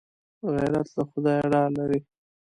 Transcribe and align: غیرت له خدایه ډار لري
غیرت 0.53 0.87
له 0.95 1.03
خدایه 1.09 1.45
ډار 1.51 1.69
لري 1.79 1.99